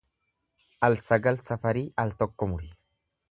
Al 0.87 0.95
sagal 1.07 1.37
safarii 1.49 1.93
al 2.05 2.17
tokko 2.23 2.51
muri. 2.55 2.73